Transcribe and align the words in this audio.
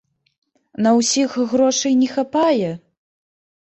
На 0.85 0.89
ўсіх 1.01 1.37
грошай 1.53 1.93
не 2.03 2.09
хапае? 2.17 2.69